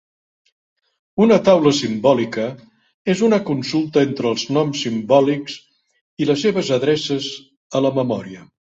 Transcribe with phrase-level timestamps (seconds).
[1.25, 2.47] Una taula simbòlica
[3.15, 5.63] és una consulta entre els noms simbòlics
[6.25, 7.33] i les seves adreces
[7.83, 8.47] a la memòria.